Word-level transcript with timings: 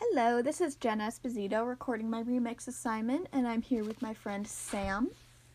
Hello, 0.00 0.40
this 0.42 0.60
is 0.60 0.76
Jen 0.76 1.00
Esposito 1.00 1.66
recording 1.66 2.08
my 2.08 2.22
remix 2.22 2.68
assignment, 2.68 3.26
and 3.32 3.48
I'm 3.48 3.62
here 3.62 3.82
with 3.82 4.00
my 4.00 4.14
friend 4.14 4.46
Sam. 4.46 5.10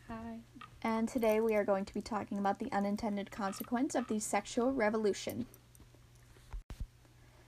Hi. 0.06 0.36
And 0.82 1.08
today 1.08 1.40
we 1.40 1.54
are 1.54 1.64
going 1.64 1.86
to 1.86 1.94
be 1.94 2.02
talking 2.02 2.36
about 2.36 2.58
the 2.58 2.70
unintended 2.70 3.30
consequence 3.30 3.94
of 3.94 4.06
the 4.06 4.20
sexual 4.20 4.70
revolution. 4.70 5.46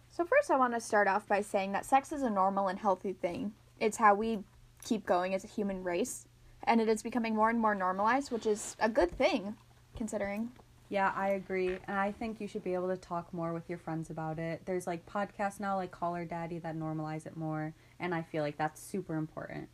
So, 0.08 0.24
first, 0.24 0.50
I 0.50 0.56
want 0.56 0.72
to 0.72 0.80
start 0.80 1.06
off 1.06 1.28
by 1.28 1.42
saying 1.42 1.72
that 1.72 1.84
sex 1.84 2.12
is 2.12 2.22
a 2.22 2.30
normal 2.30 2.68
and 2.68 2.78
healthy 2.78 3.12
thing. 3.12 3.52
It's 3.78 3.98
how 3.98 4.14
we 4.14 4.38
keep 4.82 5.04
going 5.04 5.34
as 5.34 5.44
a 5.44 5.48
human 5.48 5.84
race, 5.84 6.26
and 6.64 6.80
it 6.80 6.88
is 6.88 7.02
becoming 7.02 7.34
more 7.34 7.50
and 7.50 7.60
more 7.60 7.74
normalized, 7.74 8.32
which 8.32 8.46
is 8.46 8.74
a 8.80 8.88
good 8.88 9.10
thing, 9.10 9.54
considering. 9.96 10.50
Yeah, 10.88 11.12
I 11.16 11.30
agree. 11.30 11.78
And 11.88 11.98
I 11.98 12.12
think 12.12 12.40
you 12.40 12.46
should 12.46 12.62
be 12.62 12.74
able 12.74 12.88
to 12.88 12.96
talk 12.96 13.32
more 13.34 13.52
with 13.52 13.68
your 13.68 13.78
friends 13.78 14.10
about 14.10 14.38
it. 14.38 14.62
There's 14.66 14.86
like 14.86 15.04
podcasts 15.06 15.58
now 15.58 15.76
like 15.76 15.90
Call 15.90 16.14
Her 16.14 16.24
Daddy 16.24 16.58
that 16.60 16.76
normalize 16.76 17.26
it 17.26 17.36
more, 17.36 17.74
and 17.98 18.14
I 18.14 18.22
feel 18.22 18.42
like 18.42 18.56
that's 18.56 18.80
super 18.80 19.16
important. 19.16 19.68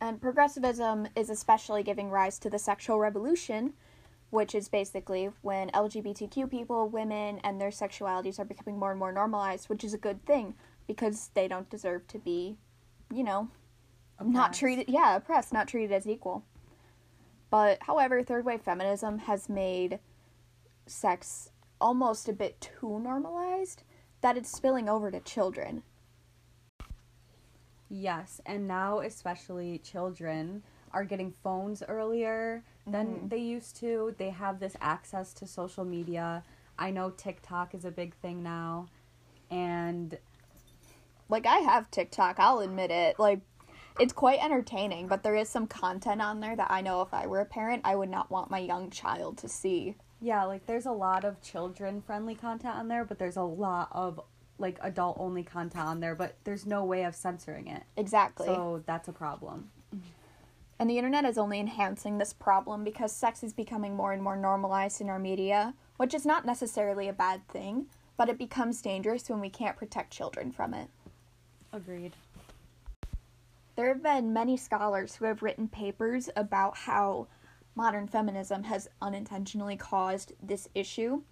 And 0.00 0.20
progressivism 0.20 1.08
is 1.16 1.30
especially 1.30 1.82
giving 1.82 2.10
rise 2.10 2.38
to 2.40 2.50
the 2.50 2.58
sexual 2.58 2.98
revolution, 2.98 3.72
which 4.30 4.54
is 4.54 4.68
basically 4.68 5.30
when 5.40 5.70
LGBTQ 5.70 6.50
people, 6.50 6.88
women, 6.88 7.40
and 7.42 7.60
their 7.60 7.70
sexualities 7.70 8.38
are 8.38 8.44
becoming 8.44 8.78
more 8.78 8.90
and 8.90 9.00
more 9.00 9.12
normalized, 9.12 9.68
which 9.68 9.82
is 9.82 9.94
a 9.94 9.98
good 9.98 10.24
thing 10.24 10.54
because 10.86 11.30
they 11.34 11.48
don't 11.48 11.70
deserve 11.70 12.06
to 12.08 12.18
be, 12.18 12.58
you 13.12 13.24
know, 13.24 13.48
not 14.22 14.52
treated, 14.52 14.88
yeah, 14.88 15.16
oppressed, 15.16 15.52
not 15.52 15.68
treated 15.68 15.92
as 15.92 16.06
equal. 16.06 16.44
But 17.50 17.78
however, 17.80 18.22
third 18.22 18.44
wave 18.44 18.60
feminism 18.60 19.18
has 19.20 19.48
made 19.48 19.98
sex 20.88 21.50
almost 21.80 22.28
a 22.28 22.32
bit 22.32 22.60
too 22.60 22.98
normalized 22.98 23.82
that 24.20 24.36
it's 24.36 24.50
spilling 24.50 24.88
over 24.88 25.10
to 25.10 25.20
children. 25.20 25.82
Yes, 27.88 28.40
and 28.44 28.68
now 28.68 28.98
especially 29.00 29.78
children 29.78 30.62
are 30.92 31.04
getting 31.04 31.30
phones 31.30 31.82
earlier 31.82 32.62
than 32.86 33.06
Mhm. 33.06 33.30
they 33.30 33.38
used 33.38 33.76
to. 33.76 34.14
They 34.18 34.30
have 34.30 34.58
this 34.58 34.76
access 34.80 35.32
to 35.34 35.46
social 35.46 35.84
media. 35.84 36.42
I 36.78 36.90
know 36.90 37.10
TikTok 37.10 37.74
is 37.74 37.84
a 37.84 37.90
big 37.90 38.14
thing 38.16 38.42
now. 38.42 38.88
And 39.50 40.18
like 41.28 41.46
I 41.46 41.58
have 41.58 41.90
TikTok, 41.90 42.38
I'll 42.38 42.60
admit 42.60 42.90
it. 42.90 43.18
Like 43.18 43.40
it's 43.98 44.12
quite 44.12 44.42
entertaining, 44.42 45.08
but 45.08 45.22
there 45.22 45.34
is 45.34 45.48
some 45.48 45.66
content 45.66 46.22
on 46.22 46.40
there 46.40 46.56
that 46.56 46.70
I 46.70 46.80
know 46.80 47.02
if 47.02 47.12
I 47.12 47.26
were 47.26 47.40
a 47.40 47.46
parent, 47.46 47.82
I 47.84 47.96
would 47.96 48.10
not 48.10 48.30
want 48.30 48.50
my 48.50 48.58
young 48.58 48.90
child 48.90 49.38
to 49.38 49.48
see. 49.48 49.96
Yeah, 50.20 50.44
like 50.44 50.66
there's 50.66 50.86
a 50.86 50.92
lot 50.92 51.24
of 51.24 51.40
children 51.42 52.02
friendly 52.02 52.34
content 52.34 52.76
on 52.76 52.88
there, 52.88 53.04
but 53.04 53.18
there's 53.18 53.36
a 53.36 53.42
lot 53.42 53.88
of 53.92 54.20
like 54.58 54.78
adult 54.82 55.16
only 55.20 55.42
content 55.42 55.86
on 55.86 56.00
there, 56.00 56.14
but 56.14 56.34
there's 56.44 56.66
no 56.66 56.84
way 56.84 57.04
of 57.04 57.14
censoring 57.14 57.68
it. 57.68 57.84
Exactly. 57.96 58.46
So 58.46 58.82
that's 58.86 59.08
a 59.08 59.12
problem. 59.12 59.70
and 60.78 60.90
the 60.90 60.98
internet 60.98 61.24
is 61.24 61.38
only 61.38 61.60
enhancing 61.60 62.18
this 62.18 62.32
problem 62.32 62.82
because 62.84 63.12
sex 63.12 63.42
is 63.42 63.52
becoming 63.52 63.94
more 63.94 64.12
and 64.12 64.22
more 64.22 64.36
normalized 64.36 65.00
in 65.00 65.08
our 65.08 65.18
media, 65.18 65.74
which 65.96 66.14
is 66.14 66.26
not 66.26 66.44
necessarily 66.44 67.08
a 67.08 67.12
bad 67.12 67.46
thing, 67.48 67.86
but 68.16 68.28
it 68.28 68.38
becomes 68.38 68.82
dangerous 68.82 69.28
when 69.28 69.40
we 69.40 69.50
can't 69.50 69.76
protect 69.76 70.12
children 70.12 70.50
from 70.50 70.74
it. 70.74 70.88
Agreed. 71.72 72.14
There 73.76 73.88
have 73.88 74.02
been 74.02 74.32
many 74.32 74.56
scholars 74.56 75.14
who 75.14 75.26
have 75.26 75.40
written 75.42 75.68
papers 75.68 76.28
about 76.34 76.76
how 76.76 77.28
modern 77.78 78.08
feminism 78.08 78.64
has 78.64 78.88
unintentionally 79.00 79.76
caused 79.76 80.32
this 80.42 80.68
issue. 80.74 81.22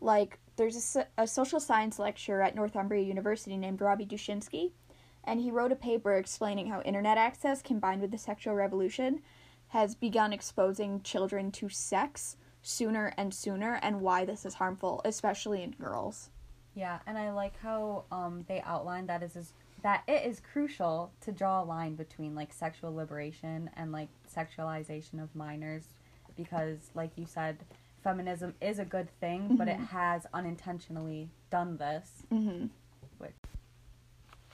Like, 0.00 0.38
there's 0.56 0.96
a, 0.96 1.06
a 1.18 1.26
social 1.26 1.60
science 1.60 1.98
lecturer 1.98 2.40
at 2.40 2.54
Northumbria 2.54 3.04
University 3.04 3.58
named 3.58 3.82
Robbie 3.82 4.06
Duschinsky, 4.06 4.72
and 5.24 5.38
he 5.38 5.50
wrote 5.50 5.72
a 5.72 5.76
paper 5.76 6.14
explaining 6.14 6.68
how 6.68 6.80
internet 6.80 7.18
access 7.18 7.60
combined 7.60 8.00
with 8.00 8.10
the 8.10 8.16
sexual 8.16 8.54
revolution 8.54 9.20
has 9.68 9.94
begun 9.94 10.32
exposing 10.32 11.02
children 11.02 11.52
to 11.52 11.68
sex 11.68 12.38
sooner 12.62 13.12
and 13.18 13.34
sooner 13.34 13.78
and 13.82 14.00
why 14.00 14.24
this 14.24 14.46
is 14.46 14.54
harmful, 14.54 15.02
especially 15.04 15.62
in 15.62 15.72
girls. 15.72 16.30
Yeah, 16.74 17.00
and 17.06 17.18
I 17.18 17.30
like 17.30 17.58
how 17.58 18.04
um 18.10 18.44
they 18.48 18.62
outline 18.62 19.06
that 19.06 19.22
is 19.22 19.52
that 19.82 20.02
it 20.08 20.26
is 20.26 20.40
crucial 20.40 21.12
to 21.22 21.32
draw 21.32 21.62
a 21.62 21.64
line 21.64 21.94
between 21.94 22.34
like 22.34 22.52
sexual 22.52 22.94
liberation 22.94 23.70
and 23.76 23.92
like 23.92 24.08
sexualization 24.34 25.22
of 25.22 25.34
minors 25.34 25.84
because 26.36 26.90
like 26.94 27.10
you 27.16 27.26
said 27.26 27.58
feminism 28.02 28.54
is 28.60 28.78
a 28.78 28.84
good 28.84 29.08
thing 29.20 29.56
but 29.56 29.68
it 29.68 29.78
Mhm. 29.78 29.86
has 29.88 30.26
unintentionally 30.32 31.30
done 31.50 31.76
this 31.76 32.22
Mm-hmm. 32.32 32.66
Which- 33.18 33.34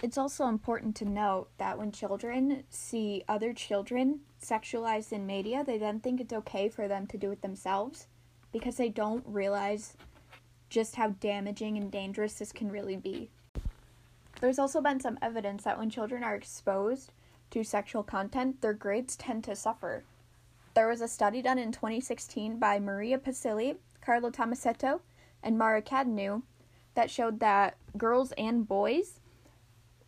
It's 0.02 0.18
also 0.18 0.46
important 0.46 0.96
to 0.96 1.04
note 1.04 1.48
that 1.58 1.78
when 1.78 1.92
children 1.92 2.64
see 2.68 3.22
other 3.28 3.52
children 3.52 4.20
sexualized 4.42 5.12
in 5.12 5.26
media, 5.26 5.64
they 5.64 5.78
then 5.78 6.00
think 6.00 6.20
it's 6.20 6.32
okay 6.34 6.68
for 6.68 6.86
them 6.86 7.06
to 7.08 7.16
do 7.16 7.30
it 7.30 7.40
themselves 7.40 8.06
because 8.52 8.76
they 8.76 8.88
don't 8.90 9.24
realize 9.26 9.96
just 10.68 10.96
how 10.96 11.10
damaging 11.10 11.76
and 11.78 11.90
dangerous 11.90 12.34
this 12.38 12.52
can 12.52 12.68
really 12.68 12.96
be. 12.96 13.30
There's 14.40 14.58
also 14.58 14.80
been 14.80 15.00
some 15.00 15.18
evidence 15.22 15.64
that 15.64 15.78
when 15.78 15.90
children 15.90 16.22
are 16.22 16.34
exposed 16.34 17.12
to 17.50 17.64
sexual 17.64 18.02
content, 18.02 18.60
their 18.60 18.74
grades 18.74 19.16
tend 19.16 19.44
to 19.44 19.56
suffer. 19.56 20.04
There 20.74 20.88
was 20.88 21.00
a 21.00 21.08
study 21.08 21.40
done 21.40 21.58
in 21.58 21.72
2016 21.72 22.58
by 22.58 22.78
Maria 22.78 23.18
Pacilli, 23.18 23.76
Carlo 24.02 24.30
Tomasetto, 24.30 25.00
and 25.42 25.56
Mara 25.56 25.80
Cadinu 25.80 26.42
that 26.94 27.10
showed 27.10 27.40
that 27.40 27.76
girls 27.96 28.32
and 28.32 28.66
boys 28.66 29.20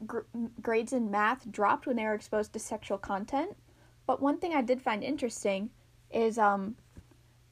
gr- 0.06 0.20
grades 0.60 0.92
in 0.92 1.10
math 1.10 1.50
dropped 1.50 1.86
when 1.86 1.96
they 1.96 2.04
were 2.04 2.14
exposed 2.14 2.52
to 2.52 2.58
sexual 2.58 2.98
content. 2.98 3.56
But 4.06 4.20
one 4.20 4.38
thing 4.38 4.54
I 4.54 4.62
did 4.62 4.82
find 4.82 5.02
interesting 5.02 5.70
is 6.10 6.38
um, 6.38 6.76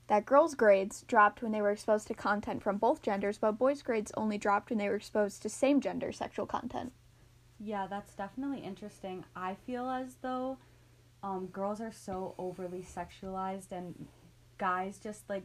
that 0.09 0.25
girls' 0.27 0.55
grades 0.55 1.03
dropped 1.03 1.43
when 1.43 1.53
they 1.53 1.61
were 1.62 1.71
exposed 1.72 2.06
to 2.09 2.15
content 2.15 2.62
from 2.62 2.77
both 2.78 3.03
genders, 3.03 3.39
but 3.39 3.53
boys' 3.59 3.83
grades 3.83 4.12
only 4.17 4.39
dropped 4.39 4.71
when 4.71 4.78
they 4.78 4.89
were 4.89 4.97
exposed 4.97 5.43
to 5.43 5.49
same 5.49 5.81
gender 5.81 6.12
sexual 6.12 6.47
content. 6.47 6.93
yeah 7.59 7.87
that's 7.87 8.15
definitely 8.15 8.59
interesting 8.61 9.25
i 9.34 9.55
feel 9.55 9.89
as 9.89 10.16
though 10.21 10.59
um 11.22 11.47
girls 11.47 11.81
are 11.81 11.91
so 11.91 12.34
overly 12.37 12.83
sexualized 12.83 13.72
and 13.72 14.06
guys 14.59 14.99
just 14.99 15.22
like 15.31 15.45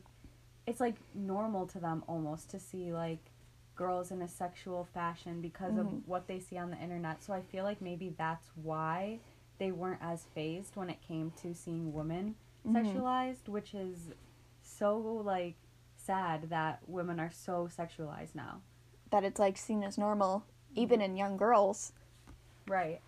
it's 0.67 0.81
like 0.81 0.95
normal 1.15 1.65
to 1.65 1.79
them 1.79 2.03
almost 2.07 2.49
to 2.49 2.59
see 2.59 2.91
like 2.91 3.31
girls 3.77 4.11
in 4.11 4.21
a 4.21 4.27
sexual 4.27 4.83
fashion 4.93 5.39
because 5.41 5.73
Mhm. 5.73 5.79
of 5.79 6.07
what 6.07 6.27
they 6.27 6.39
see 6.39 6.57
on 6.57 6.69
the 6.69 6.77
internet. 6.77 7.23
So 7.23 7.33
I 7.33 7.41
feel 7.41 7.63
like 7.63 7.81
maybe 7.81 8.13
that's 8.17 8.51
why 8.55 9.19
they 9.57 9.71
weren't 9.71 10.01
as 10.03 10.25
fazed 10.35 10.75
when 10.75 10.89
it 10.89 11.01
came 11.01 11.31
to 11.41 11.55
seeing 11.55 11.93
women 11.93 12.35
Mhm. 12.67 12.75
sexualized, 12.75 13.47
which 13.47 13.73
is 13.73 14.11
so 14.81 15.21
like 15.23 15.53
sad 15.95 16.49
that 16.49 16.79
women 16.87 17.19
are 17.19 17.29
so 17.31 17.69
sexualized 17.77 18.33
now. 18.33 18.61
That 19.11 19.23
it's 19.23 19.39
like 19.39 19.57
seen 19.57 19.83
as 19.83 19.95
normal, 19.95 20.39
mm-hmm. 20.39 20.81
even 20.81 21.01
in 21.01 21.15
young 21.15 21.37
girls. 21.37 21.93
Right. 22.67 22.99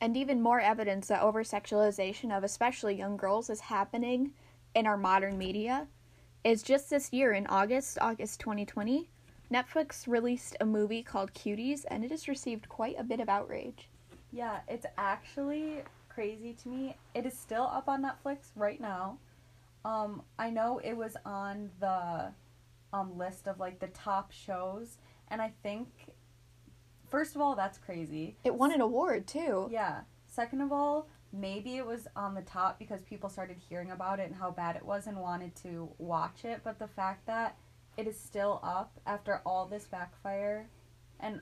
And 0.00 0.16
even 0.16 0.42
more 0.42 0.60
evidence 0.60 1.06
that 1.08 1.22
over 1.22 1.44
sexualization 1.44 2.36
of 2.36 2.42
especially 2.42 2.96
young 2.96 3.16
girls 3.16 3.50
is 3.50 3.60
happening 3.60 4.32
in 4.74 4.86
our 4.86 4.96
modern 4.96 5.38
media 5.38 5.86
is 6.42 6.64
just 6.64 6.90
this 6.90 7.12
year 7.12 7.32
in 7.32 7.46
August, 7.46 7.96
August 8.00 8.40
2020, 8.40 9.08
Netflix 9.52 10.08
released 10.08 10.56
a 10.60 10.66
movie 10.66 11.04
called 11.04 11.34
Cuties 11.34 11.84
and 11.88 12.04
it 12.04 12.10
has 12.10 12.26
received 12.26 12.68
quite 12.68 12.98
a 12.98 13.04
bit 13.04 13.20
of 13.20 13.28
outrage. 13.28 13.88
Yeah, 14.32 14.60
it's 14.66 14.86
actually 14.98 15.82
crazy 16.08 16.56
to 16.62 16.68
me. 16.68 16.96
It 17.14 17.26
is 17.26 17.38
still 17.38 17.70
up 17.72 17.88
on 17.88 18.02
Netflix 18.02 18.50
right 18.56 18.80
now. 18.80 19.18
Um, 19.84 20.22
I 20.38 20.50
know 20.50 20.80
it 20.82 20.94
was 20.94 21.16
on 21.24 21.70
the 21.80 22.32
um 22.92 23.16
list 23.16 23.46
of 23.46 23.58
like 23.58 23.78
the 23.78 23.86
top 23.88 24.32
shows, 24.32 24.98
and 25.28 25.40
I 25.40 25.52
think 25.62 25.88
first 27.08 27.34
of 27.34 27.40
all 27.40 27.54
that's 27.54 27.78
crazy. 27.78 28.36
It 28.44 28.54
won 28.54 28.72
an 28.72 28.80
award 28.80 29.26
too. 29.26 29.68
Yeah. 29.70 30.00
Second 30.26 30.60
of 30.60 30.72
all, 30.72 31.08
maybe 31.32 31.76
it 31.76 31.86
was 31.86 32.06
on 32.14 32.34
the 32.34 32.42
top 32.42 32.78
because 32.78 33.02
people 33.02 33.28
started 33.28 33.56
hearing 33.68 33.90
about 33.90 34.20
it 34.20 34.26
and 34.26 34.34
how 34.34 34.50
bad 34.50 34.76
it 34.76 34.84
was 34.84 35.06
and 35.06 35.18
wanted 35.18 35.54
to 35.56 35.90
watch 35.98 36.44
it. 36.44 36.60
But 36.62 36.78
the 36.78 36.88
fact 36.88 37.26
that 37.26 37.56
it 37.96 38.06
is 38.06 38.18
still 38.18 38.60
up 38.62 39.00
after 39.06 39.42
all 39.44 39.66
this 39.66 39.86
backfire, 39.86 40.68
and 41.18 41.40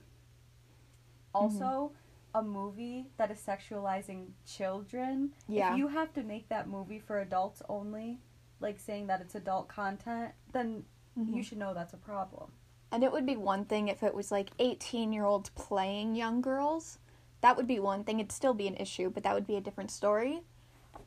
also 1.35 1.93
a 2.35 2.43
movie 2.43 3.07
that 3.17 3.31
is 3.31 3.39
sexualizing 3.39 4.29
children. 4.47 5.31
Yeah. 5.49 5.73
If 5.73 5.79
you 5.79 5.89
have 5.89 6.13
to 6.15 6.23
make 6.23 6.49
that 6.49 6.69
movie 6.69 6.99
for 6.99 7.21
adults 7.21 7.63
only, 7.69 8.19
like 8.61 8.79
saying 8.81 9.07
that 9.07 9.21
it's 9.21 9.35
adult 9.35 9.69
content, 9.69 10.33
then 10.53 10.85
Mhm. 11.17 11.35
you 11.35 11.43
should 11.43 11.59
know 11.59 11.75
that's 11.75 11.93
a 11.93 11.99
problem. 11.99 12.53
And 12.91 13.05
it 13.05 13.13
would 13.13 13.27
be 13.27 13.37
one 13.37 13.65
thing 13.65 13.89
if 13.89 14.03
it 14.03 14.15
was 14.15 14.33
like 14.33 14.51
18 14.59 15.13
year 15.13 15.25
olds 15.25 15.51
playing 15.51 16.15
young 16.15 16.41
girls. 16.41 16.99
That 17.41 17.57
would 17.57 17.67
be 17.67 17.79
one 17.79 18.05
thing. 18.05 18.19
It'd 18.19 18.33
still 18.33 18.55
be 18.55 18.67
an 18.67 18.77
issue, 18.77 19.11
but 19.11 19.23
that 19.23 19.35
would 19.35 19.47
be 19.47 19.57
a 19.57 19.61
different 19.61 19.91
story 19.91 20.43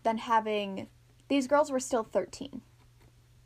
than 0.04 0.20
having. 0.20 0.88
These 1.28 1.48
girls 1.48 1.72
were 1.72 1.80
still 1.80 2.04
13. 2.04 2.62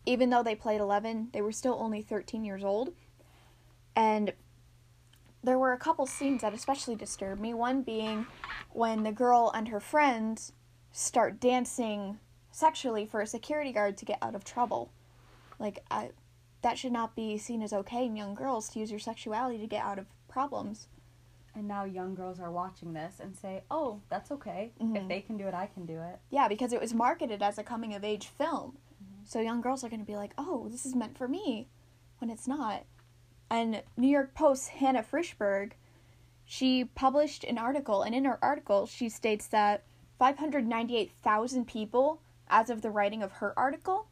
Even 0.05 0.29
though 0.29 0.43
they 0.43 0.55
played 0.55 0.81
11, 0.81 1.29
they 1.33 1.41
were 1.41 1.51
still 1.51 1.77
only 1.79 2.01
13 2.01 2.43
years 2.43 2.63
old. 2.63 2.93
And 3.95 4.33
there 5.41 5.57
were 5.57 5.73
a 5.73 5.77
couple 5.77 6.05
scenes 6.05 6.41
that 6.41 6.53
especially 6.53 6.95
disturbed 6.95 7.39
me. 7.41 7.53
One 7.53 7.81
being 7.81 8.27
when 8.71 9.03
the 9.03 9.11
girl 9.11 9.51
and 9.53 9.69
her 9.69 9.79
friends 9.79 10.51
start 10.91 11.39
dancing 11.39 12.19
sexually 12.55 13.05
for 13.05 13.21
a 13.21 13.27
security 13.27 13.71
guard 13.71 13.97
to 13.97 14.05
get 14.05 14.19
out 14.21 14.35
of 14.35 14.43
trouble. 14.43 14.91
Like, 15.59 15.83
I, 15.91 16.11
that 16.61 16.77
should 16.77 16.91
not 16.91 17.15
be 17.15 17.37
seen 17.37 17.61
as 17.61 17.73
okay 17.73 18.05
in 18.05 18.15
young 18.15 18.35
girls 18.35 18.69
to 18.69 18.79
use 18.79 18.91
your 18.91 18.99
sexuality 18.99 19.57
to 19.59 19.67
get 19.67 19.83
out 19.83 19.99
of 19.99 20.05
problems. 20.27 20.87
And 21.53 21.67
now 21.67 21.85
young 21.85 22.15
girls 22.15 22.39
are 22.39 22.51
watching 22.51 22.93
this 22.93 23.21
and 23.21 23.35
say, 23.35 23.63
"Oh, 23.71 24.01
that's 24.09 24.29
okay. 24.31 24.73
Mhm. 24.81 24.97
If 24.97 25.07
they 25.07 25.21
can 25.21 25.37
do 25.37 25.47
it, 25.47 25.53
I 25.53 25.67
can 25.67 25.85
do 25.85 26.01
it." 26.01 26.19
Yeah, 26.29 26.49
because 26.49 26.73
it 26.73 26.81
was 26.81 26.93
marketed 26.93 27.41
as 27.41 27.57
a 27.57 27.63
coming 27.63 27.93
of 27.93 28.03
age 28.03 28.27
film. 28.27 28.77
So 29.25 29.39
young 29.41 29.59
girls 29.59 29.83
are 29.83 29.89
going 29.89 30.01
to 30.01 30.05
be 30.05 30.15
like, 30.15 30.33
oh, 30.37 30.67
this 30.69 30.85
is 30.85 30.95
meant 30.95 31.17
for 31.17 31.27
me, 31.27 31.67
when 32.19 32.29
it's 32.29 32.47
not. 32.47 32.83
And 33.49 33.81
New 33.97 34.07
York 34.07 34.35
Post's 34.35 34.67
Hannah 34.67 35.03
Frishberg, 35.03 35.71
she 36.45 36.85
published 36.85 37.43
an 37.43 37.57
article, 37.57 38.03
and 38.03 38.13
in 38.13 38.25
her 38.25 38.37
article, 38.41 38.85
she 38.85 39.09
states 39.09 39.47
that 39.47 39.83
598,000 40.19 41.65
people, 41.65 42.21
as 42.49 42.69
of 42.69 42.81
the 42.81 42.91
writing 42.91 43.23
of 43.23 43.33
her 43.33 43.57
article, 43.57 44.07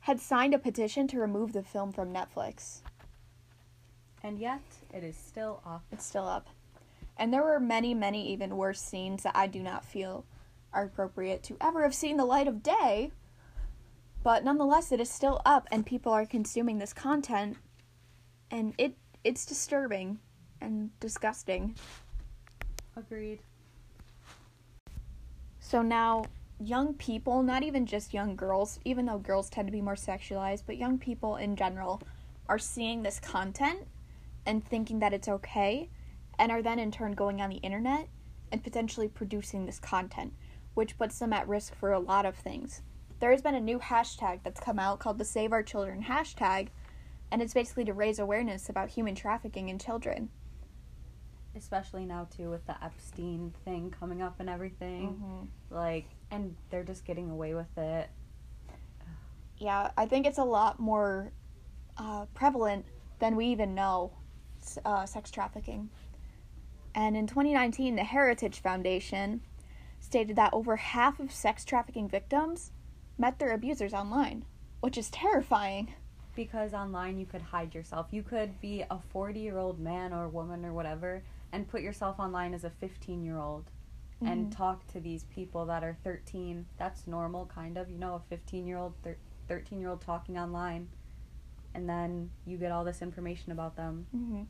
had 0.00 0.20
signed 0.20 0.54
a 0.54 0.58
petition 0.58 1.06
to 1.08 1.18
remove 1.18 1.52
the 1.52 1.62
film 1.62 1.92
from 1.92 2.12
Netflix. 2.12 2.80
And 4.22 4.38
yet, 4.38 4.62
it 4.92 5.02
is 5.04 5.16
still 5.16 5.62
up. 5.66 5.82
It's 5.90 6.04
still 6.04 6.26
up. 6.26 6.48
And 7.16 7.32
there 7.32 7.42
were 7.42 7.60
many, 7.60 7.94
many 7.94 8.32
even 8.32 8.56
worse 8.56 8.80
scenes 8.80 9.22
that 9.22 9.36
I 9.36 9.46
do 9.46 9.62
not 9.62 9.84
feel 9.84 10.24
are 10.72 10.84
appropriate 10.84 11.42
to 11.44 11.56
ever 11.60 11.82
have 11.82 11.94
seen 11.94 12.16
the 12.16 12.24
light 12.24 12.48
of 12.48 12.62
day. 12.62 13.10
But 14.22 14.44
nonetheless, 14.44 14.92
it 14.92 15.00
is 15.00 15.10
still 15.10 15.40
up, 15.44 15.68
and 15.70 15.84
people 15.84 16.12
are 16.12 16.24
consuming 16.24 16.78
this 16.78 16.92
content, 16.92 17.56
and 18.50 18.74
it 18.78 18.96
it's 19.24 19.44
disturbing 19.44 20.18
and 20.60 20.90
disgusting. 21.00 21.76
Agreed. 22.96 23.40
So 25.60 25.82
now, 25.82 26.24
young 26.66 26.94
people, 26.94 27.42
not 27.42 27.62
even 27.62 27.86
just 27.86 28.14
young 28.14 28.36
girls, 28.36 28.78
even 28.84 29.06
though 29.06 29.18
girls 29.18 29.50
tend 29.50 29.68
to 29.68 29.72
be 29.72 29.80
more 29.80 29.94
sexualized, 29.94 30.62
but 30.66 30.76
young 30.76 30.98
people 30.98 31.36
in 31.36 31.56
general 31.56 32.00
are 32.48 32.58
seeing 32.58 33.02
this 33.02 33.20
content 33.20 33.86
and 34.46 34.64
thinking 34.64 34.98
that 35.00 35.12
it's 35.12 35.28
okay, 35.28 35.88
and 36.38 36.50
are 36.50 36.62
then 36.62 36.78
in 36.78 36.90
turn 36.90 37.12
going 37.12 37.40
on 37.40 37.50
the 37.50 37.56
internet 37.56 38.08
and 38.50 38.64
potentially 38.64 39.08
producing 39.08 39.66
this 39.66 39.78
content, 39.78 40.32
which 40.74 40.98
puts 40.98 41.18
them 41.18 41.32
at 41.32 41.48
risk 41.48 41.74
for 41.74 41.92
a 41.92 42.00
lot 42.00 42.26
of 42.26 42.36
things. 42.36 42.82
There 43.20 43.30
has 43.30 43.42
been 43.42 43.54
a 43.54 43.60
new 43.60 43.78
hashtag 43.78 44.40
that's 44.42 44.60
come 44.60 44.78
out 44.78 44.98
called 44.98 45.18
the 45.18 45.24
Save 45.24 45.52
Our 45.52 45.62
Children 45.62 46.02
hashtag, 46.02 46.68
and 47.30 47.40
it's 47.40 47.54
basically 47.54 47.84
to 47.84 47.92
raise 47.92 48.18
awareness 48.18 48.68
about 48.68 48.90
human 48.90 49.14
trafficking 49.14 49.68
in 49.68 49.78
children. 49.78 50.30
Especially 51.54 52.04
now 52.04 52.26
too 52.36 52.50
with 52.50 52.66
the 52.66 52.82
Epstein 52.82 53.54
thing 53.64 53.94
coming 53.98 54.22
up 54.22 54.40
and 54.40 54.50
everything. 54.50 55.08
Mm-hmm. 55.08 55.74
Like, 55.74 56.06
and 56.32 56.56
they're 56.70 56.82
just 56.82 57.04
getting 57.04 57.30
away 57.30 57.54
with 57.54 57.78
it. 57.78 58.10
Yeah, 59.58 59.90
I 59.96 60.06
think 60.06 60.26
it's 60.26 60.38
a 60.38 60.44
lot 60.44 60.80
more 60.80 61.30
uh, 61.96 62.24
prevalent 62.34 62.86
than 63.20 63.36
we 63.36 63.46
even 63.46 63.74
know, 63.74 64.12
uh, 64.84 65.06
sex 65.06 65.30
trafficking. 65.30 65.90
And 66.94 67.16
in 67.16 67.26
2019, 67.26 67.94
the 67.94 68.02
Heritage 68.02 68.60
Foundation 68.60 69.42
stated 70.00 70.34
that 70.36 70.52
over 70.52 70.76
half 70.76 71.20
of 71.20 71.30
sex 71.30 71.64
trafficking 71.64 72.08
victims 72.08 72.72
met 73.18 73.38
their 73.38 73.52
abusers 73.52 73.94
online, 73.94 74.44
which 74.80 74.98
is 74.98 75.10
terrifying. 75.10 75.94
Because 76.34 76.72
online 76.72 77.18
you 77.18 77.26
could 77.26 77.42
hide 77.42 77.74
yourself. 77.74 78.06
You 78.10 78.22
could 78.22 78.58
be 78.60 78.84
a 78.90 78.98
40 78.98 79.38
year 79.38 79.58
old 79.58 79.78
man 79.78 80.12
or 80.12 80.28
woman 80.28 80.64
or 80.64 80.72
whatever 80.72 81.22
and 81.52 81.68
put 81.68 81.82
yourself 81.82 82.18
online 82.18 82.54
as 82.54 82.64
a 82.64 82.70
15 82.70 83.22
year 83.22 83.38
old 83.38 83.70
and 84.26 84.46
Mhm. 84.46 84.56
talk 84.56 84.86
to 84.88 85.00
these 85.00 85.24
people 85.24 85.66
that 85.66 85.82
are 85.84 85.94
13. 86.04 86.66
That's 86.76 87.06
normal, 87.06 87.46
kind 87.46 87.76
of. 87.76 87.90
You 87.90 87.98
know, 87.98 88.14
a 88.14 88.20
15 88.20 88.66
year 88.66 88.78
old, 88.78 88.94
13 89.48 89.80
year 89.80 89.90
old 89.90 90.00
talking 90.00 90.38
online. 90.38 90.88
And 91.74 91.88
then 91.88 92.30
you 92.44 92.58
get 92.58 92.70
all 92.72 92.84
this 92.84 93.00
information 93.02 93.50
about 93.52 93.76
them. 93.76 94.06
hmm 94.10 94.42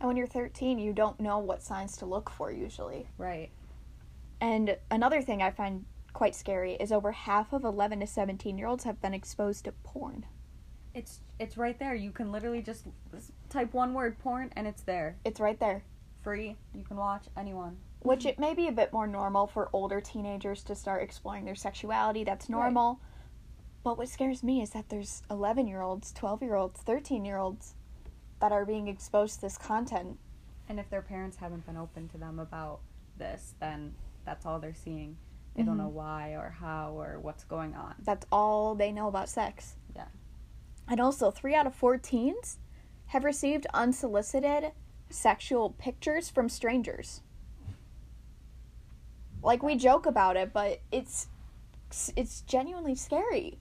And 0.00 0.06
when 0.08 0.16
you're 0.16 0.26
13, 0.26 0.78
you 0.78 0.92
don't 0.92 1.20
know 1.20 1.38
what 1.38 1.62
signs 1.62 1.96
to 1.98 2.06
look 2.06 2.30
for 2.30 2.50
usually. 2.50 3.08
Right. 3.18 3.50
And 4.40 4.78
another 4.90 5.20
thing 5.20 5.42
I 5.42 5.50
find 5.50 5.84
quite 6.12 6.34
scary 6.34 6.72
is 6.74 6.90
over 6.90 7.12
half 7.12 7.52
of 7.52 7.64
11 7.64 8.00
to 8.00 8.06
17 8.06 8.56
year 8.58 8.66
olds 8.66 8.84
have 8.84 9.00
been 9.00 9.14
exposed 9.14 9.64
to 9.66 9.72
porn. 9.72 10.26
It's 10.94 11.20
it's 11.38 11.56
right 11.56 11.78
there. 11.78 11.94
You 11.94 12.10
can 12.10 12.32
literally 12.32 12.62
just 12.62 12.86
type 13.48 13.72
one 13.74 13.94
word 13.94 14.18
porn 14.18 14.50
and 14.56 14.66
it's 14.66 14.82
there. 14.82 15.16
It's 15.24 15.38
right 15.40 15.58
there. 15.60 15.84
Free. 16.22 16.56
You 16.74 16.84
can 16.84 16.96
watch 16.96 17.26
anyone. 17.36 17.78
Which 18.02 18.24
it 18.26 18.38
may 18.38 18.54
be 18.54 18.66
a 18.66 18.72
bit 18.72 18.92
more 18.92 19.06
normal 19.06 19.46
for 19.46 19.68
older 19.72 20.00
teenagers 20.00 20.62
to 20.64 20.74
start 20.74 21.02
exploring 21.02 21.44
their 21.44 21.54
sexuality 21.54 22.24
that's 22.24 22.48
normal 22.48 23.00
but 23.82 23.96
what 23.96 24.08
scares 24.08 24.42
me 24.42 24.60
is 24.60 24.70
that 24.70 24.88
there's 24.90 25.22
11 25.30 25.66
year 25.66 25.80
olds 25.82 26.12
12 26.12 26.42
year 26.42 26.54
olds 26.54 26.80
13 26.80 27.24
year 27.24 27.38
olds 27.38 27.74
that 28.40 28.52
are 28.52 28.64
being 28.64 28.88
exposed 28.88 29.36
to 29.36 29.40
this 29.42 29.58
content 29.58 30.18
And 30.68 30.78
if 30.80 30.88
their 30.88 31.02
parents 31.02 31.36
haven't 31.36 31.66
been 31.66 31.76
open 31.76 32.08
to 32.10 32.18
them 32.18 32.38
about 32.38 32.80
this, 33.18 33.54
then 33.60 33.94
that's 34.24 34.46
all 34.46 34.60
they're 34.60 34.72
seeing. 34.72 35.16
They 35.54 35.62
don't 35.64 35.74
Mhm. 35.74 35.78
know 35.78 35.88
why 35.88 36.30
or 36.36 36.50
how 36.50 36.92
or 36.92 37.18
what's 37.18 37.44
going 37.44 37.74
on. 37.74 37.96
that's 38.02 38.24
all 38.32 38.74
they 38.76 38.92
know 38.92 39.08
about 39.08 39.28
sex 39.28 39.76
Yeah. 39.96 40.08
and 40.88 41.00
also 41.00 41.30
3 41.30 41.54
out 41.54 41.66
of 41.66 41.74
4 41.74 41.98
teens 41.98 42.58
have 43.06 43.24
received 43.24 43.66
unsolicited 43.74 44.72
sexual 45.10 45.70
pictures 45.70 46.30
from 46.30 46.48
strangers 46.48 47.22
like 49.42 49.62
we 49.62 49.76
joke 49.76 50.06
about 50.06 50.36
it 50.36 50.52
but 50.52 50.80
it's 50.92 51.28
it's 52.16 52.42
genuinely 52.42 52.94
scary 52.94 53.58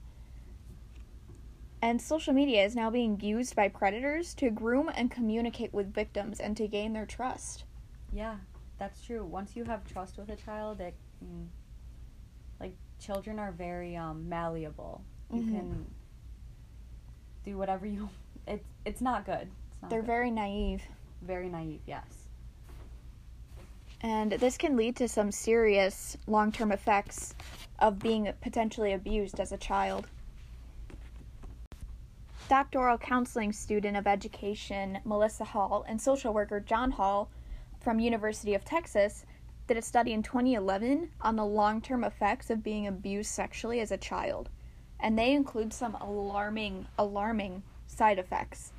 And 1.82 2.02
social 2.02 2.34
media 2.34 2.66
is 2.66 2.76
now 2.76 2.90
being 2.92 3.20
used 3.22 3.56
by 3.56 3.70
predators 3.70 4.34
to 4.36 4.50
groom 4.50 4.90
and 4.94 5.10
communicate 5.10 5.74
with 5.74 5.94
victims 5.94 6.40
and 6.42 6.58
to 6.58 6.68
gain 6.68 6.92
their 6.92 7.06
trust. 7.06 7.64
Yeah, 8.12 8.36
that's 8.78 9.02
true. 9.02 9.24
Once 9.24 9.56
you 9.56 9.64
have 9.64 9.86
trust 9.86 10.18
with 10.18 10.30
a 10.30 10.36
child, 10.36 10.82
it 10.82 10.94
mm, 11.24 11.48
like 12.60 12.76
children 13.00 13.40
are 13.40 13.54
very 13.54 13.96
um, 13.96 14.28
malleable. 14.28 15.02
You 15.32 15.42
Mhm. 15.44 15.52
can 15.52 15.86
do 17.46 17.58
whatever 17.58 17.86
you. 17.86 18.10
It's 18.48 18.68
it's 18.84 19.02
not 19.02 19.26
good. 19.26 19.48
It's 19.72 19.82
not 19.82 19.90
They're 19.90 20.02
good. 20.02 20.08
very 20.18 20.32
naive. 20.32 20.84
very 21.22 21.48
naive. 21.50 21.82
Yes. 21.88 22.29
And 24.02 24.32
this 24.32 24.58
can 24.58 24.78
lead 24.78 24.96
to 24.98 25.08
some 25.08 25.32
serious 25.32 26.18
long 26.28 26.52
term 26.52 26.72
effects 26.72 27.36
of 27.80 28.00
being 28.00 28.32
potentially 28.42 28.94
abused 28.94 29.40
as 29.40 29.52
a 29.52 29.58
child. 29.58 30.08
Doctoral 32.48 32.98
counseling 32.98 33.54
student 33.54 33.96
of 33.96 34.08
education 34.08 35.00
Melissa 35.06 35.44
Hall 35.44 35.86
and 35.88 36.02
social 36.02 36.34
worker 36.34 36.60
John 36.60 36.92
Hall 36.92 37.30
from 37.80 38.00
University 38.00 38.56
of 38.56 38.66
Texas 38.66 39.26
did 39.68 39.78
a 39.78 39.82
study 39.82 40.14
in 40.14 40.24
2011 40.24 41.12
on 41.22 41.36
the 41.36 41.46
long-term 41.46 42.04
effects 42.04 42.50
of 42.50 42.64
being 42.64 42.88
abused 42.88 43.30
sexually 43.30 43.80
as 43.82 43.92
a 43.92 43.98
child. 43.98 44.50
And 45.00 45.18
they 45.18 45.34
include 45.34 45.74
some 45.74 45.96
alarming 45.96 46.88
alarming 46.98 47.64
side 47.86 48.18
effects 48.18 48.72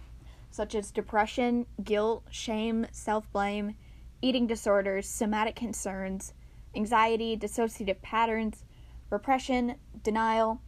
such 0.50 0.74
as 0.74 0.90
depression, 0.90 1.66
guilt, 1.84 2.24
shame, 2.30 2.86
self-blame, 2.90 3.76
eating 4.22 4.46
disorders, 4.46 5.08
somatic 5.08 5.56
concerns, 5.56 6.34
anxiety, 6.74 7.36
dissociative 7.36 8.00
patterns, 8.02 8.64
repression, 9.10 9.76
denial, 10.02 10.60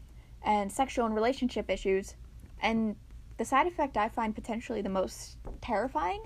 and 0.45 0.71
sexual 0.71 1.07
and 1.07 1.15
relationship 1.15 1.71
issues. 1.71 2.17
And 2.61 2.97
the 3.39 3.45
side 3.45 3.67
effect 3.67 3.97
I 3.97 4.09
find 4.09 4.35
potentially 4.35 4.83
the 4.83 4.89
most 4.89 5.39
terrifying 5.61 6.25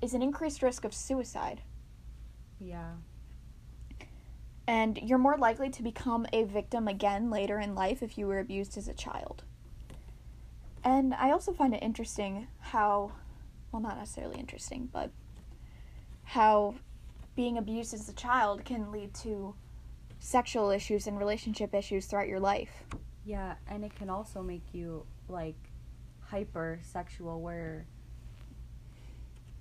is 0.00 0.14
an 0.14 0.22
increased 0.22 0.62
risk 0.62 0.84
of 0.84 0.94
suicide. 0.94 1.62
Yeah. 2.58 2.92
And 4.66 4.98
you're 5.02 5.18
more 5.18 5.36
likely 5.36 5.70
to 5.70 5.82
become 5.82 6.26
a 6.32 6.44
victim 6.44 6.88
again 6.88 7.30
later 7.30 7.58
in 7.58 7.74
life 7.74 8.02
if 8.02 8.16
you 8.16 8.26
were 8.26 8.38
abused 8.38 8.78
as 8.78 8.88
a 8.88 8.94
child. 8.94 9.44
And 10.82 11.14
I 11.14 11.30
also 11.30 11.52
find 11.52 11.74
it 11.74 11.82
interesting 11.82 12.46
how, 12.60 13.12
well, 13.72 13.82
not 13.82 13.98
necessarily 13.98 14.38
interesting, 14.38 14.88
but 14.92 15.10
how 16.24 16.74
being 17.36 17.58
abused 17.58 17.94
as 17.94 18.08
a 18.08 18.12
child 18.12 18.64
can 18.64 18.90
lead 18.92 19.12
to 19.14 19.54
sexual 20.20 20.70
issues 20.70 21.06
and 21.06 21.18
relationship 21.18 21.74
issues 21.74 22.06
throughout 22.06 22.28
your 22.28 22.40
life. 22.40 22.84
Yeah, 23.24 23.54
and 23.68 23.84
it 23.84 23.94
can 23.94 24.08
also 24.10 24.42
make 24.42 24.62
you 24.72 25.04
like 25.28 25.56
hyper 26.20 26.78
sexual 26.82 27.40
where 27.40 27.86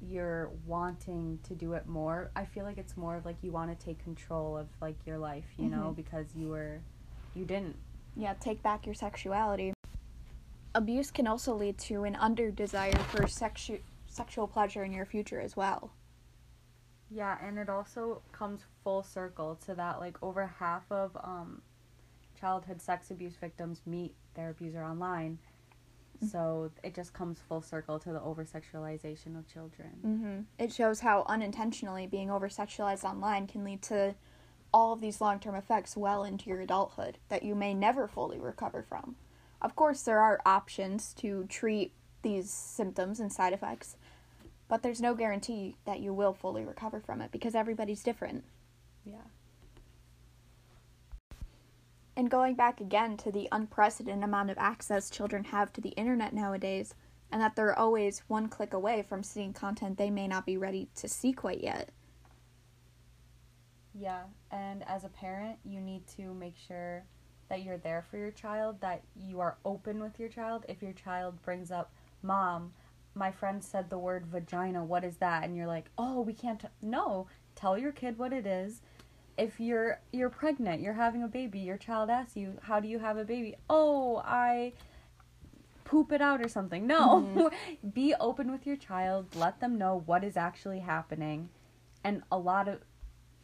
you're 0.02 0.52
wanting 0.66 1.40
to 1.44 1.56
do 1.56 1.74
it 1.74 1.88
more. 1.88 2.30
I 2.36 2.46
feel 2.46 2.66
like 2.66 2.78
it's 2.78 2.98
more 2.98 3.16
of 3.16 3.26
like 3.26 3.38
you 3.42 3.52
want 3.52 3.78
to 3.78 3.86
take 3.86 4.04
control 4.04 4.58
of 4.58 4.68
like 4.82 4.96
your 5.06 5.18
life, 5.18 5.46
you 5.58 5.70
know, 5.70 5.92
Mhm. 5.92 5.96
because 5.96 6.36
you 6.36 6.50
were 6.50 6.80
you 7.36 7.46
didn't. 7.46 7.76
Yeah, 8.16 8.34
take 8.36 8.62
back 8.62 8.86
your 8.86 8.94
sexuality. 8.94 9.74
Abuse 10.76 11.10
can 11.10 11.26
also 11.26 11.56
lead 11.56 11.78
to 11.80 12.04
an 12.04 12.16
under 12.16 12.52
desire 12.52 12.92
for 12.96 13.24
sexu- 13.24 13.82
sexual 14.08 14.48
pleasure 14.48 14.84
in 14.84 14.92
your 14.92 15.06
future 15.06 15.40
as 15.42 15.56
well. 15.58 15.92
Yeah, 17.14 17.38
and 17.46 17.58
it 17.58 17.70
also 17.70 18.22
comes 18.32 18.62
full 18.84 19.04
circle 19.04 19.56
to 19.66 19.76
that 19.76 20.00
like 20.00 20.22
over 20.24 20.48
half 20.60 20.92
of 20.92 21.16
um 21.24 21.62
childhood 22.40 22.82
sex 22.82 23.12
abuse 23.12 23.36
victims 23.36 23.82
meet 23.86 24.16
their 24.34 24.50
abuser 24.50 24.84
online. 24.84 25.38
Mm-hmm. 26.18 26.28
So 26.28 26.72
it 26.84 26.96
just 26.96 27.14
comes 27.14 27.40
full 27.48 27.62
circle 27.62 28.00
to 28.00 28.12
the 28.12 28.22
over 28.22 28.44
sexualization 28.46 29.38
of 29.38 29.48
children. 29.48 29.92
hmm 30.02 30.64
It 30.64 30.74
shows 30.74 31.02
how 31.02 31.26
unintentionally 31.28 32.08
being 32.08 32.30
over 32.30 32.50
sexualized 32.50 33.04
online 33.04 33.48
can 33.48 33.64
lead 33.64 33.82
to 33.84 34.16
all 34.74 34.92
of 34.92 35.02
these 35.02 35.22
long 35.22 35.40
term 35.40 35.56
effects 35.56 35.96
well 35.96 36.24
into 36.24 36.50
your 36.50 36.62
adulthood 36.62 37.18
that 37.30 37.44
you 37.44 37.56
may 37.56 37.74
never 37.74 38.08
fully 38.08 38.40
recover 38.40 38.82
from. 38.82 39.16
Of 39.62 39.76
course, 39.76 40.02
there 40.02 40.20
are 40.20 40.42
options 40.46 41.14
to 41.16 41.46
treat 41.48 41.94
these 42.24 42.50
symptoms 42.50 43.20
and 43.20 43.32
side 43.32 43.54
effects, 43.54 43.96
but 44.68 44.82
there's 44.82 45.02
no 45.02 45.14
guarantee 45.14 45.76
that 45.86 46.00
you 46.00 46.14
will 46.14 46.34
fully 46.34 46.64
recover 46.64 47.00
from 47.00 47.22
it 47.22 47.32
because 47.32 47.56
everybody's 47.56 48.04
different. 48.04 48.44
Yeah. 49.06 49.28
And 52.16 52.30
going 52.30 52.56
back 52.56 52.80
again 52.80 53.18
to 53.18 53.32
the 53.32 53.50
unprecedented 53.52 54.24
amount 54.24 54.52
of 54.52 54.58
access 54.58 55.10
children 55.10 55.46
have 55.46 55.74
to 55.74 55.82
the 55.82 55.90
internet 55.90 56.34
nowadays, 56.34 56.94
and 57.32 57.42
that 57.42 57.56
they're 57.56 57.78
always 57.78 58.22
one 58.28 58.48
click 58.50 58.74
away 58.74 59.02
from 59.02 59.24
seeing 59.24 59.54
content 59.54 59.98
they 59.98 60.12
may 60.12 60.28
not 60.28 60.46
be 60.46 60.56
ready 60.56 60.90
to 60.96 61.08
see 61.08 61.34
quite 61.34 61.62
yet. 61.62 61.90
Yeah, 63.96 64.24
and 64.52 64.88
as 64.88 65.04
a 65.04 65.10
parent, 65.10 65.58
you 65.64 65.82
need 65.82 66.06
to 66.18 66.34
make 66.34 66.56
sure 66.56 67.04
that 67.50 67.64
you're 67.64 67.78
there 67.78 68.06
for 68.10 68.18
your 68.18 68.32
child, 68.32 68.82
that 68.82 69.04
you 69.16 69.40
are 69.40 69.58
open 69.66 70.00
with 70.00 70.20
your 70.20 70.30
child. 70.30 70.66
If 70.70 70.82
your 70.82 70.94
child 70.94 71.42
brings 71.42 71.72
up, 71.72 71.92
"Mom, 72.22 72.74
my 73.16 73.32
friend 73.32 73.64
said 73.64 73.90
the 73.90 73.98
word 73.98 74.26
vagina. 74.26 74.84
What 74.84 75.04
is 75.04 75.18
that?" 75.18 75.44
and 75.44 75.56
you're 75.56 75.68
like, 75.68 75.86
"Oh, 75.98 76.22
we 76.22 76.34
can't." 76.34 76.60
T-. 76.60 76.68
No, 76.82 77.28
tell 77.56 77.78
your 77.78 77.92
kid 77.92 78.18
what 78.18 78.34
it 78.34 78.46
is. 78.46 78.82
If 79.38 79.60
you're 79.60 80.00
you're 80.12 80.30
pregnant, 80.30 80.82
you're 80.82 80.94
having 80.94 81.24
a 81.24 81.28
baby, 81.28 81.60
your 81.60 81.78
child 81.78 82.10
asks 82.10 82.38
you, 82.38 82.58
"How 82.64 82.80
do 82.80 82.88
you 82.88 83.00
have 83.00 83.18
a 83.18 83.26
baby?" 83.26 83.56
"Oh, 83.70 84.22
I 84.26 84.74
poop 85.86 86.12
it 86.12 86.22
out 86.22 86.42
or 86.42 86.48
something." 86.48 86.88
No. 86.88 87.22
Mm-hmm. 87.22 87.90
Be 87.94 88.14
open 88.20 88.52
with 88.52 88.66
your 88.66 88.78
child. 88.78 89.36
Let 89.36 89.60
them 89.60 89.78
know 89.78 90.04
what 90.06 90.24
is 90.24 90.38
actually 90.38 90.80
happening. 90.80 91.50
And 92.04 92.24
a 92.32 92.38
lot 92.38 92.68
of 92.68 92.82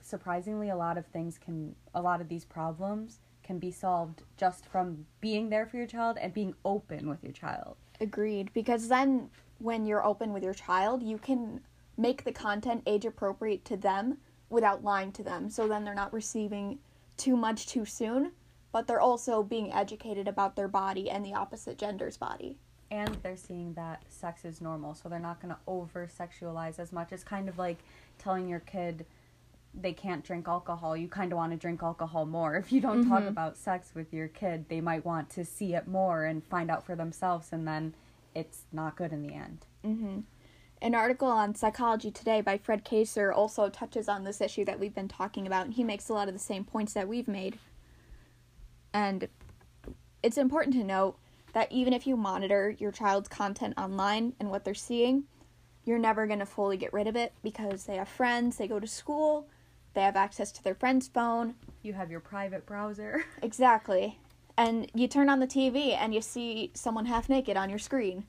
surprisingly 0.02 0.70
a 0.70 0.76
lot 0.76 0.98
of 0.98 1.06
things 1.08 1.38
can 1.38 1.76
a 1.94 2.02
lot 2.02 2.22
of 2.22 2.30
these 2.30 2.46
problems 2.46 3.20
can 3.50 3.58
be 3.58 3.72
solved 3.72 4.22
just 4.38 4.64
from 4.64 5.08
being 5.22 5.50
there 5.50 5.66
for 5.66 5.78
your 5.78 5.88
child 5.88 6.20
and 6.22 6.32
being 6.36 6.54
open 6.64 7.10
with 7.10 7.24
your 7.24 7.34
child. 7.34 7.76
Agreed. 8.00 8.54
Because 8.54 8.90
then, 8.90 9.32
when 9.60 9.86
you're 9.86 10.06
open 10.06 10.34
with 10.34 10.44
your 10.44 10.54
child, 10.54 11.04
you 11.04 11.18
can 11.18 11.62
make 11.98 12.24
the 12.24 12.32
content 12.32 12.82
age 12.86 13.06
appropriate 13.06 13.66
to 13.66 13.78
them 13.78 14.18
without 14.50 14.84
lying 14.84 15.12
to 15.12 15.24
them. 15.24 15.50
So 15.50 15.68
then 15.68 15.84
they're 15.86 15.94
not 15.94 16.14
receiving 16.14 16.80
too 17.18 17.36
much 17.36 17.68
too 17.68 17.86
soon, 17.86 18.32
but 18.72 18.88
they're 18.88 19.02
also 19.02 19.44
being 19.44 19.72
educated 19.74 20.28
about 20.28 20.56
their 20.56 20.68
body 20.68 21.10
and 21.10 21.26
the 21.26 21.34
opposite 21.34 21.78
gender's 21.78 22.18
body. 22.18 22.58
And 22.92 23.16
they're 23.22 23.36
seeing 23.38 23.74
that 23.74 24.04
sex 24.08 24.46
is 24.46 24.62
normal, 24.62 24.96
so 24.96 25.10
they're 25.10 25.20
not 25.20 25.42
going 25.42 25.54
to 25.54 25.60
over 25.68 26.08
sexualize 26.08 26.80
as 26.80 26.92
much. 26.92 27.12
It's 27.12 27.24
kind 27.24 27.48
of 27.48 27.58
like 27.60 27.78
telling 28.18 28.48
your 28.48 28.62
kid 28.62 29.06
they 29.80 29.94
can't 29.94 30.24
drink 30.24 30.48
alcohol. 30.48 30.98
You 30.98 31.08
kind 31.08 31.32
of 31.32 31.38
want 31.38 31.52
to 31.52 31.58
drink 31.58 31.84
alcohol 31.84 32.26
more. 32.26 32.56
If 32.64 32.72
you 32.72 32.82
don't 32.82 33.08
talk 33.08 33.22
Mhm. 33.24 33.28
about 33.30 33.58
sex 33.58 33.92
with 33.94 34.12
your 34.12 34.28
kid, 34.28 34.66
they 34.70 34.82
might 34.82 35.06
want 35.06 35.30
to 35.32 35.46
see 35.46 35.76
it 35.76 35.88
more 35.88 36.26
and 36.26 36.44
find 36.46 36.72
out 36.72 36.84
for 36.84 36.96
themselves, 36.96 37.54
and 37.54 37.68
then 37.68 37.94
it's 38.40 38.64
not 38.72 38.96
good 38.96 39.12
in 39.12 39.22
the 39.22 39.34
end. 39.34 39.66
Mm-hmm. 39.86 40.20
An 40.82 40.96
article 40.96 41.28
on 41.28 41.56
Psychology 41.56 42.10
Today 42.10 42.40
by 42.40 42.58
Fred 42.58 42.86
Kaeser 42.86 43.36
also 43.36 43.70
touches 43.70 44.08
on 44.08 44.24
this 44.24 44.40
issue 44.40 44.64
that 44.66 44.80
we've 44.80 44.96
been 44.96 45.10
talking 45.10 45.46
about, 45.46 45.66
and 45.66 45.74
he 45.74 45.84
makes 45.84 46.08
a 46.08 46.14
lot 46.14 46.30
of 46.30 46.34
the 46.34 46.40
same 46.40 46.64
points 46.64 46.94
that 46.94 47.08
we've 47.08 47.28
made. 47.28 47.60
And 48.94 49.28
it's 50.24 50.38
important 50.38 50.76
to 50.76 50.84
note 50.84 51.18
that 51.54 51.72
even 51.72 51.94
if 51.94 52.08
you 52.08 52.16
monitor 52.16 52.76
your 52.80 52.92
child's 52.92 53.28
content 53.28 53.74
online 53.78 54.34
and 54.40 54.50
what 54.50 54.64
they're 54.64 54.74
seeing, 54.74 55.26
you're 55.84 56.00
never 56.00 56.28
going 56.28 56.40
to 56.40 56.46
fully 56.46 56.78
get 56.78 56.94
rid 56.94 57.08
of 57.08 57.16
it 57.16 57.34
because 57.44 57.86
they 57.86 57.98
have 57.98 58.08
friends, 58.08 58.58
they 58.58 58.68
go 58.68 58.80
to 58.80 58.88
school, 58.88 59.48
they 59.94 60.02
have 60.02 60.16
access 60.16 60.52
to 60.54 60.64
their 60.64 60.76
friend's 60.76 61.08
phone. 61.08 61.56
You 61.82 61.94
have 61.94 62.12
your 62.12 62.20
private 62.20 62.66
browser. 62.66 63.26
Exactly. 63.42 64.20
And 64.60 64.92
you 64.94 65.08
turn 65.08 65.30
on 65.30 65.40
the 65.40 65.48
TV 65.48 65.96
and 65.98 66.14
you 66.14 66.20
see 66.20 66.72
someone 66.74 67.06
half 67.06 67.30
naked 67.30 67.56
on 67.56 67.70
your 67.70 67.80
screen. 67.80 68.26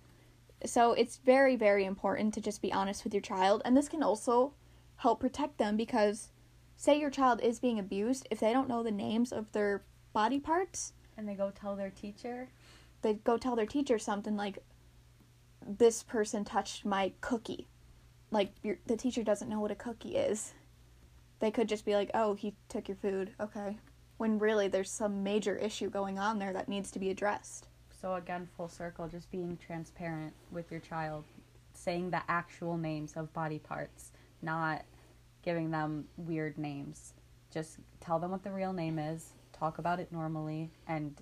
So 0.65 0.93
it's 0.93 1.17
very, 1.17 1.57
very 1.57 1.85
important 1.85 2.35
to 2.35 2.41
just 2.41 2.63
be 2.63 2.73
honest 2.73 3.03
with 3.03 3.13
your 3.13 3.21
child. 3.21 3.63
And 3.65 3.77
this 3.77 3.89
can 3.89 4.01
also 4.01 4.55
help 4.99 5.19
protect 5.19 5.59
them 5.59 5.77
because, 5.77 6.31
say, 6.77 7.01
your 7.01 7.11
child 7.11 7.41
is 7.41 7.59
being 7.59 7.81
abused, 7.81 8.29
if 8.31 8.39
they 8.39 8.53
don't 8.53 8.69
know 8.69 8.85
the 8.85 8.93
names 8.93 9.33
of 9.33 9.51
their 9.51 9.83
body 10.13 10.39
parts, 10.39 10.93
and 11.17 11.29
they 11.29 11.35
go 11.35 11.51
tell 11.51 11.75
their 11.75 11.91
teacher. 11.91 12.49
they 13.03 13.15
go 13.15 13.37
tell 13.37 13.57
their 13.57 13.67
teacher 13.67 13.99
something 13.99 14.37
like, 14.37 14.61
This 15.67 16.05
person 16.05 16.45
touched 16.45 16.85
my 16.85 17.13
cookie. 17.21 17.67
Like, 18.31 18.53
your, 18.63 18.79
the 18.87 18.97
teacher 18.97 19.25
doesn't 19.25 19.49
know 19.49 19.59
what 19.59 19.73
a 19.73 19.75
cookie 19.75 20.15
is. 20.15 20.55
They 21.41 21.51
could 21.51 21.69
just 21.69 21.85
be 21.85 21.97
like, 21.97 22.13
Oh, 22.15 22.35
he 22.35 22.55
took 22.69 22.87
your 22.87 22.99
food. 22.99 23.33
Okay. 23.41 23.79
When 24.21 24.39
really 24.39 24.69
there's 24.69 24.91
some 24.91 25.23
major 25.23 25.57
issue 25.57 25.89
going 25.89 26.19
on 26.19 26.39
there 26.39 26.53
that 26.53 26.69
needs 26.69 26.91
to 26.91 26.99
be 26.99 27.09
addressed. 27.09 27.69
So 28.03 28.17
again, 28.17 28.47
full 28.55 28.69
circle, 28.69 29.09
just 29.09 29.31
being 29.31 29.57
transparent 29.57 30.35
with 30.51 30.71
your 30.71 30.81
child, 30.81 31.25
saying 31.73 32.11
the 32.11 32.21
actual 32.29 32.77
names 32.77 33.15
of 33.17 33.33
body 33.33 33.59
parts, 33.59 34.13
not 34.43 34.85
giving 35.43 35.71
them 35.71 36.05
weird 36.19 36.59
names. 36.59 37.15
Just 37.51 37.79
tell 38.03 38.19
them 38.19 38.31
what 38.31 38.45
the 38.45 38.51
real 38.51 38.75
name 38.75 38.99
is, 38.99 39.31
talk 39.55 39.79
about 39.79 39.99
it 40.01 40.13
normally, 40.13 40.71
and 40.87 41.17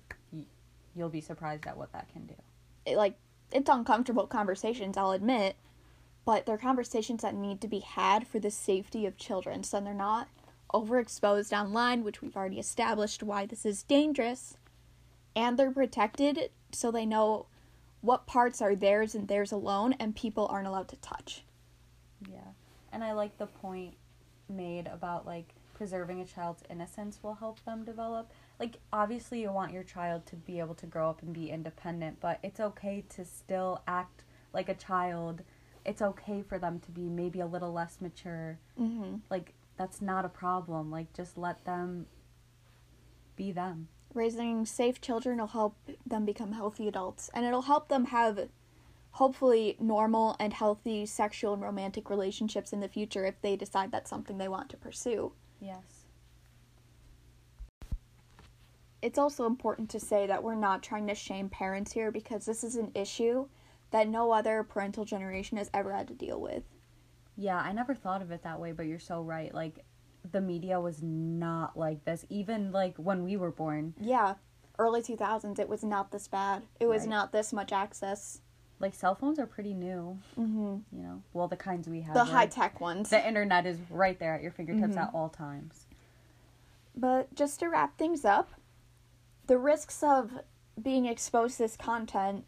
you'll 0.93 1.07
be 1.07 1.21
surprised 1.21 1.65
at 1.67 1.77
what 1.77 1.93
that 1.93 2.11
can 2.11 2.25
do. 2.25 2.35
it, 2.85 2.97
like 2.97 3.15
it's 3.53 3.69
uncomfortable 3.69 4.27
conversations 4.27 4.97
i'll 4.97 5.11
admit 5.11 5.55
but 6.25 6.45
they're 6.45 6.57
conversations 6.57 7.21
that 7.21 7.33
need 7.33 7.61
to 7.61 7.67
be 7.67 7.79
had 7.79 8.27
for 8.27 8.39
the 8.39 8.51
safety 8.51 9.05
of 9.05 9.15
children 9.17 9.63
so 9.63 9.79
they're 9.79 9.93
not 9.93 10.27
overexposed 10.73 11.51
online 11.57 12.03
which 12.03 12.21
we've 12.21 12.35
already 12.37 12.59
established 12.59 13.23
why 13.23 13.45
this 13.45 13.65
is 13.65 13.83
dangerous 13.83 14.57
and 15.35 15.57
they're 15.57 15.71
protected 15.71 16.49
so 16.71 16.91
they 16.91 17.05
know 17.05 17.45
what 18.01 18.25
parts 18.27 18.61
are 18.61 18.75
theirs 18.75 19.15
and 19.15 19.27
theirs 19.27 19.51
alone 19.51 19.93
and 19.99 20.15
people 20.15 20.47
aren't 20.47 20.67
allowed 20.67 20.87
to 20.87 20.95
touch 20.97 21.43
Yeah. 22.29 22.39
And 22.91 23.03
I 23.03 23.13
like 23.13 23.37
the 23.37 23.45
point 23.47 23.95
made 24.49 24.87
about 24.87 25.25
like 25.25 25.53
preserving 25.73 26.19
a 26.21 26.25
child's 26.25 26.63
innocence 26.69 27.19
will 27.21 27.35
help 27.35 27.63
them 27.65 27.83
develop. 27.85 28.31
Like 28.59 28.79
obviously 28.91 29.41
you 29.41 29.51
want 29.51 29.71
your 29.73 29.83
child 29.83 30.25
to 30.27 30.35
be 30.35 30.59
able 30.59 30.75
to 30.75 30.85
grow 30.85 31.09
up 31.09 31.21
and 31.21 31.33
be 31.33 31.49
independent, 31.49 32.19
but 32.19 32.39
it's 32.43 32.59
okay 32.59 33.03
to 33.15 33.23
still 33.25 33.81
act 33.87 34.23
like 34.53 34.67
a 34.69 34.73
child. 34.73 35.41
It's 35.85 36.01
okay 36.01 36.41
for 36.41 36.59
them 36.59 36.79
to 36.81 36.91
be 36.91 37.03
maybe 37.09 37.39
a 37.39 37.45
little 37.45 37.71
less 37.71 37.97
mature. 38.01 38.57
mm-hmm. 38.79 39.17
Like 39.29 39.53
that's 39.79 40.01
not 40.01 40.25
a 40.25 40.29
problem. 40.29 40.91
Like 40.91 41.11
just 41.13 41.37
let 41.39 41.65
them 41.65 42.05
be 43.35 43.51
them. 43.51 43.87
raising 44.13 44.65
safe 44.65 44.99
children 44.99 45.39
will 45.39 45.47
help 45.47 45.75
them 46.05 46.25
become 46.25 46.51
healthy 46.51 46.87
adults 46.87 47.29
and 47.33 47.45
it'll 47.45 47.61
help 47.63 47.87
them 47.87 48.05
have 48.05 48.49
hopefully 49.11 49.77
normal 49.79 50.35
and 50.39 50.53
healthy 50.53 51.05
sexual 51.05 51.53
and 51.53 51.61
romantic 51.61 52.09
relationships 52.09 52.73
in 52.73 52.79
the 52.79 52.87
future 52.87 53.25
if 53.25 53.41
they 53.41 53.55
decide 53.55 53.91
that's 53.91 54.09
something 54.09 54.37
they 54.37 54.47
want 54.47 54.69
to 54.69 54.77
pursue. 54.77 55.31
Yes. 55.61 56.05
It's 59.01 59.17
also 59.17 59.45
important 59.45 59.89
to 59.91 59.99
say 59.99 60.27
that 60.27 60.43
we're 60.43 60.55
not 60.55 60.83
trying 60.83 61.07
to 61.07 61.15
shame 61.15 61.47
parents 61.47 61.93
here 61.93 62.11
because 62.11 62.45
this 62.45 62.63
is 62.63 62.75
an 62.75 62.91
issue 62.93 63.47
that 63.91 64.09
no 64.09 64.31
other 64.31 64.63
parental 64.63 65.05
generation 65.05 65.57
has 65.57 65.69
ever 65.73 65.93
had 65.93 66.07
to 66.09 66.13
deal 66.13 66.39
with. 66.39 66.63
Yeah, 67.41 67.57
I 67.57 67.71
never 67.71 67.95
thought 67.95 68.21
of 68.21 68.31
it 68.31 68.43
that 68.43 68.59
way, 68.59 68.73
but 68.73 68.85
you're 68.85 68.99
so 68.99 69.21
right. 69.21 69.53
Like 69.53 69.85
the 70.29 70.41
media 70.41 70.79
was 70.81 71.01
not 71.01 71.77
like 71.77 72.03
this 72.03 72.25
even 72.29 72.73
like 72.73 72.97
when 72.97 73.23
we 73.23 73.37
were 73.37 73.51
born. 73.51 73.93
Yeah, 73.97 74.35
early 74.77 75.01
2000s 75.01 75.57
it 75.57 75.69
was 75.69 75.81
not 75.81 76.11
this 76.11 76.27
bad. 76.27 76.63
It 76.81 76.87
was 76.87 77.03
Right. 77.03 77.09
not 77.09 77.31
this 77.31 77.53
much 77.53 77.71
access. 77.71 78.41
Like 78.81 78.93
cell 78.93 79.15
phones 79.15 79.39
are 79.39 79.45
pretty 79.47 79.73
new. 79.73 80.19
Mhm. 80.37 80.83
you 80.91 81.01
know, 81.01 81.21
well, 81.31 81.47
the 81.47 81.55
kinds 81.55 81.87
we 81.87 82.01
have. 82.01 82.13
The 82.13 82.25
where 82.25 82.33
high-tech 82.33 82.81
ones. 82.81 83.09
The 83.09 83.25
internet 83.25 83.65
is 83.65 83.79
right 83.89 84.19
there 84.19 84.33
at 84.35 84.41
your 84.41 84.51
fingertips 84.51 84.95
Mhm. 84.95 85.01
at 85.07 85.13
all 85.13 85.29
times. 85.29 85.85
But 86.95 87.33
just 87.35 87.59
to 87.61 87.67
wrap 87.69 87.97
things 87.97 88.25
up, 88.25 88.49
the 89.47 89.57
risks 89.57 90.03
of 90.03 90.41
being 90.81 91.05
exposed 91.05 91.55
to 91.57 91.63
this 91.63 91.77
content 91.77 92.45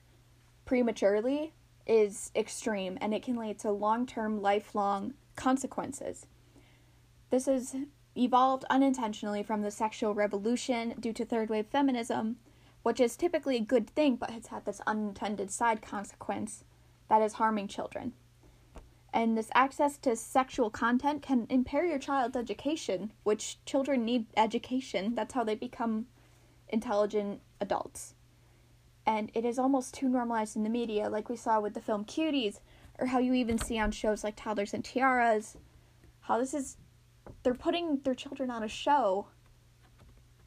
prematurely 0.65 1.53
is 1.91 2.31
extreme 2.33 2.97
and 3.01 3.13
it 3.13 3.21
can 3.21 3.35
lead 3.35 3.59
to 3.59 3.69
long 3.69 4.05
term, 4.05 4.41
lifelong 4.41 5.13
consequences. 5.35 6.25
This 7.29 7.47
has 7.47 7.75
evolved 8.15 8.63
unintentionally 8.69 9.43
from 9.43 9.61
the 9.61 9.71
sexual 9.71 10.13
revolution 10.13 10.95
due 11.01 11.11
to 11.11 11.25
third 11.25 11.49
wave 11.49 11.67
feminism, 11.67 12.37
which 12.83 13.01
is 13.01 13.17
typically 13.17 13.57
a 13.57 13.61
good 13.61 13.89
thing 13.89 14.15
but 14.15 14.31
has 14.31 14.47
had 14.47 14.63
this 14.63 14.79
unintended 14.87 15.51
side 15.51 15.81
consequence 15.81 16.63
that 17.09 17.21
is 17.21 17.33
harming 17.33 17.67
children. 17.67 18.13
And 19.13 19.37
this 19.37 19.51
access 19.53 19.97
to 19.97 20.15
sexual 20.15 20.69
content 20.69 21.21
can 21.21 21.45
impair 21.49 21.85
your 21.85 21.99
child's 21.99 22.37
education, 22.37 23.11
which 23.23 23.57
children 23.65 24.05
need 24.05 24.27
education. 24.37 25.15
That's 25.15 25.33
how 25.33 25.43
they 25.43 25.55
become 25.55 26.05
intelligent 26.69 27.41
adults. 27.59 28.13
And 29.05 29.31
it 29.33 29.45
is 29.45 29.57
almost 29.57 29.93
too 29.93 30.07
normalized 30.07 30.55
in 30.55 30.63
the 30.63 30.69
media, 30.69 31.09
like 31.09 31.27
we 31.29 31.35
saw 31.35 31.59
with 31.59 31.73
the 31.73 31.81
film 31.81 32.05
Cuties, 32.05 32.59
or 32.99 33.07
how 33.07 33.19
you 33.19 33.33
even 33.33 33.57
see 33.57 33.79
on 33.79 33.91
shows 33.91 34.23
like 34.23 34.35
Toddlers 34.35 34.73
and 34.73 34.83
Tiaras. 34.83 35.57
How 36.21 36.37
this 36.37 36.53
is, 36.53 36.77
they're 37.43 37.53
putting 37.53 37.97
their 38.03 38.13
children 38.13 38.51
on 38.51 38.63
a 38.63 38.67
show 38.67 39.27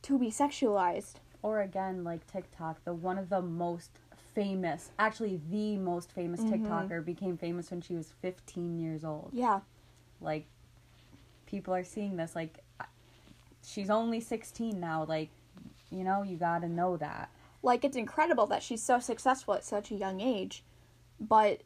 to 0.02 0.18
be 0.18 0.28
sexualized. 0.30 1.14
Or 1.42 1.60
again, 1.60 2.04
like 2.04 2.26
TikTok, 2.30 2.84
the 2.84 2.94
one 2.94 3.18
of 3.18 3.28
the 3.28 3.42
most 3.42 3.90
famous, 4.34 4.90
actually 4.98 5.40
the 5.50 5.76
most 5.76 6.10
famous 6.12 6.40
Mhm. 6.40 6.66
TikToker 6.66 7.04
became 7.04 7.36
famous 7.36 7.70
when 7.70 7.80
she 7.80 7.94
was 7.94 8.12
15 8.20 8.78
years 8.78 9.04
old. 9.04 9.30
Yeah. 9.32 9.60
Like 10.20 10.46
people 11.46 11.74
are 11.74 11.84
seeing 11.84 12.16
this 12.16 12.34
like 12.34 12.64
she's 13.64 13.90
only 13.90 14.20
16 14.20 14.78
now, 14.80 15.04
like 15.04 15.30
you 15.90 16.02
know, 16.04 16.22
you 16.22 16.36
got 16.36 16.60
to 16.62 16.68
know 16.68 16.96
that. 16.96 17.30
Like 17.64 17.84
it's 17.84 17.96
incredible 17.96 18.46
that 18.46 18.62
she's 18.62 18.82
so 18.82 18.98
successful 19.00 19.54
at 19.54 19.64
such 19.64 19.90
a 19.90 19.94
young 19.94 20.20
age 20.20 20.62
but 21.18 21.62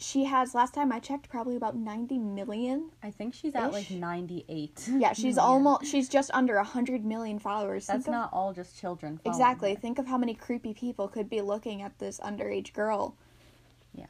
she 0.00 0.24
has 0.24 0.54
last 0.54 0.72
time 0.74 0.90
i 0.92 0.98
checked 0.98 1.28
probably 1.28 1.56
about 1.56 1.76
90 1.76 2.18
million 2.18 2.90
I 3.02 3.10
think 3.10 3.34
she's 3.34 3.54
at 3.54 3.72
like 3.72 3.90
98. 3.90 4.88
yeah 4.96 5.12
she's 5.12 5.36
million. 5.36 5.38
almost 5.40 5.86
she's 5.86 6.08
just 6.08 6.30
under 6.32 6.54
100 6.56 7.04
million 7.04 7.38
followers 7.38 7.86
That's 7.86 8.04
Think 8.04 8.14
of- 8.16 8.20
not 8.20 8.30
all 8.32 8.52
just 8.52 8.78
children. 8.78 9.20
exactly 9.24 9.74
her. 9.74 9.80
think 9.80 9.98
of 9.98 10.06
how 10.06 10.16
many 10.18 10.34
creepy 10.34 10.72
people 10.72 11.08
could 11.08 11.28
be 11.28 11.40
looking 11.40 11.82
at 11.82 11.98
this 11.98 12.20
underage 12.20 12.72
girl 12.72 13.16
Yeah. 13.92 14.06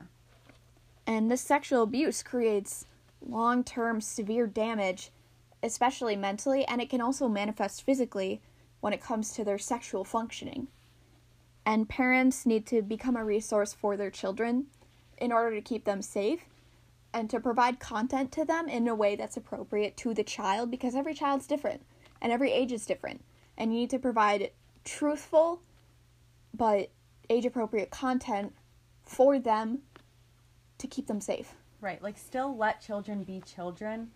and 1.06 1.30
this 1.30 1.40
sexual 1.40 1.82
abuse 1.82 2.22
creates 2.22 2.84
long-term 3.26 4.00
severe 4.02 4.46
damage 4.46 5.10
especially 5.62 6.14
mentally 6.16 6.64
and 6.66 6.80
it 6.80 6.88
can 6.90 7.00
also 7.00 7.28
manifest 7.28 7.82
physically 7.82 8.40
when 8.80 8.92
it 8.92 9.00
comes 9.02 9.32
to 9.32 9.42
their 9.42 9.58
sexual 9.58 10.04
functioning 10.04 10.68
and 11.68 11.86
parents 11.86 12.46
need 12.46 12.64
to 12.64 12.80
become 12.80 13.14
a 13.14 13.22
resource 13.22 13.74
for 13.74 13.94
their 13.94 14.10
children 14.10 14.68
in 15.18 15.30
order 15.30 15.54
to 15.54 15.60
keep 15.60 15.84
them 15.84 16.00
safe 16.00 16.40
and 17.12 17.28
to 17.28 17.38
provide 17.38 17.78
content 17.78 18.32
to 18.32 18.42
them 18.42 18.70
in 18.70 18.88
a 18.88 18.94
way 18.94 19.14
that's 19.14 19.36
appropriate 19.36 19.94
to 19.94 20.14
the 20.14 20.24
child 20.24 20.70
because 20.70 20.94
every 20.94 21.12
child's 21.12 21.46
different 21.46 21.84
and 22.22 22.32
every 22.32 22.50
age 22.52 22.72
is 22.72 22.86
different 22.86 23.22
and 23.58 23.70
you 23.70 23.80
need 23.80 23.90
to 23.90 23.98
provide 23.98 24.50
truthful 24.82 25.60
but 26.54 26.88
age 27.28 27.44
appropriate 27.44 27.90
content 27.90 28.54
for 29.04 29.38
them 29.38 29.80
to 30.78 30.86
keep 30.86 31.06
them 31.06 31.20
safe. 31.20 31.52
Right. 31.82 32.02
Like 32.02 32.16
still 32.16 32.56
let 32.56 32.80
children 32.80 33.24
be 33.24 33.42
children, 33.42 34.10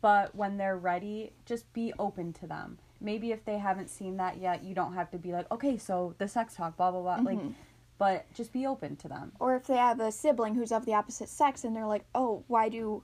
but 0.00 0.34
when 0.34 0.56
they're 0.56 0.76
ready, 0.76 1.32
just 1.44 1.70
be 1.72 1.92
open 1.98 2.32
to 2.34 2.46
them. 2.46 2.78
Maybe 3.00 3.32
if 3.32 3.44
they 3.44 3.58
haven't 3.58 3.88
seen 3.88 4.16
that 4.18 4.38
yet, 4.38 4.62
you 4.62 4.74
don't 4.74 4.94
have 4.94 5.10
to 5.12 5.18
be 5.18 5.32
like, 5.32 5.50
"Okay, 5.50 5.78
so 5.78 6.14
the 6.18 6.28
sex 6.28 6.54
talk, 6.54 6.76
blah 6.76 6.90
blah 6.90 7.00
blah." 7.00 7.16
Like 7.22 7.38
Mhm. 7.38 7.54
but 7.98 8.32
just 8.32 8.52
be 8.52 8.66
open 8.66 8.96
to 8.96 9.08
them. 9.08 9.32
Or 9.38 9.54
if 9.56 9.66
they 9.66 9.76
have 9.76 10.00
a 10.00 10.10
sibling 10.10 10.54
who's 10.54 10.72
of 10.72 10.86
the 10.86 10.94
opposite 10.94 11.28
sex 11.28 11.64
and 11.64 11.76
they're 11.76 11.86
like, 11.86 12.04
"Oh, 12.14 12.44
why 12.46 12.68
do 12.68 13.02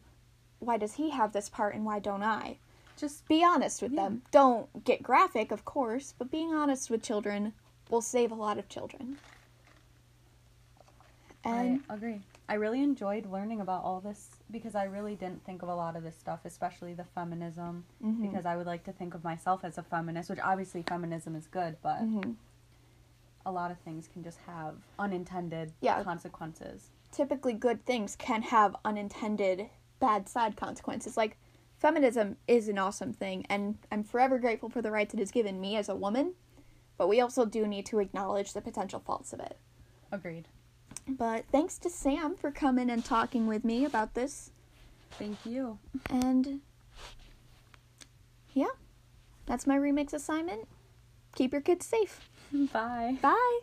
why 0.58 0.78
does 0.78 0.94
he 0.94 1.10
have 1.10 1.32
this 1.32 1.50
part 1.50 1.74
and 1.74 1.84
why 1.84 1.98
don't 1.98 2.22
I?" 2.22 2.58
Just 2.96 3.28
Be 3.28 3.44
honest 3.44 3.82
with 3.82 3.92
Yeah. 3.92 4.04
them. 4.04 4.22
Don't 4.30 4.84
get 4.84 5.02
graphic, 5.02 5.52
of 5.52 5.66
course, 5.66 6.14
but 6.16 6.30
being 6.30 6.54
honest 6.54 6.88
with 6.88 7.02
children 7.02 7.52
will 7.90 8.00
save 8.00 8.32
a 8.32 8.34
lot 8.34 8.58
of 8.58 8.68
children. 8.70 9.18
And 11.44 11.82
I 11.88 11.94
agree. 11.94 12.22
I 12.48 12.54
really 12.54 12.82
enjoyed 12.82 13.26
learning 13.26 13.60
about 13.60 13.82
all 13.82 14.00
this 14.00 14.30
because 14.50 14.74
I 14.76 14.84
really 14.84 15.16
didn't 15.16 15.44
think 15.44 15.62
of 15.62 15.68
a 15.68 15.74
lot 15.74 15.96
of 15.96 16.04
this 16.04 16.16
stuff, 16.16 16.40
especially 16.44 16.94
the 16.94 17.04
feminism, 17.04 17.84
Mhm. 18.02 18.22
because 18.22 18.46
I 18.46 18.56
would 18.56 18.66
like 18.66 18.84
to 18.84 18.92
think 18.92 19.14
of 19.14 19.24
myself 19.24 19.64
as 19.64 19.78
a 19.78 19.82
feminist, 19.82 20.30
which 20.30 20.38
obviously 20.38 20.82
feminism 20.82 21.34
is 21.34 21.48
good, 21.48 21.76
but 21.82 22.02
Mhm. 22.02 22.36
a 23.44 23.50
lot 23.50 23.70
of 23.72 23.78
things 23.80 24.06
can 24.08 24.22
just 24.22 24.38
have 24.40 24.76
unintended 24.98 25.72
Yeah. 25.80 26.02
consequences. 26.02 26.90
typically 27.12 27.54
good 27.54 27.82
things 27.86 28.14
can 28.16 28.42
have 28.42 28.76
unintended 28.84 29.70
bad 30.00 30.28
side 30.28 30.54
consequences. 30.54 31.16
Like 31.16 31.38
feminism 31.78 32.36
is 32.46 32.68
an 32.68 32.76
awesome 32.78 33.12
thing 33.14 33.46
and 33.48 33.78
I'm 33.90 34.02
forever 34.02 34.38
grateful 34.38 34.68
for 34.68 34.82
the 34.82 34.90
rights 34.90 35.14
it 35.14 35.20
has 35.20 35.30
given 35.30 35.58
me 35.58 35.76
as 35.76 35.88
a 35.88 35.94
woman, 35.96 36.34
but 36.98 37.08
we 37.08 37.20
also 37.20 37.46
do 37.46 37.66
need 37.66 37.86
to 37.86 38.00
acknowledge 38.00 38.52
the 38.52 38.60
potential 38.60 39.00
faults 39.00 39.32
of 39.32 39.40
it. 39.40 39.58
Agreed. 40.12 40.48
But 41.08 41.44
thanks 41.52 41.78
to 41.78 41.90
Sam 41.90 42.36
for 42.36 42.50
coming 42.50 42.90
and 42.90 43.04
talking 43.04 43.46
with 43.46 43.64
me 43.64 43.84
about 43.84 44.14
this. 44.14 44.50
Thank 45.12 45.38
you. 45.44 45.78
And 46.10 46.60
yeah, 48.52 48.74
that's 49.46 49.66
my 49.66 49.76
remix 49.76 50.12
assignment. 50.12 50.66
Keep 51.34 51.52
your 51.52 51.62
kids 51.62 51.86
safe. 51.86 52.20
Bye. 52.72 53.18
Bye. 53.20 53.60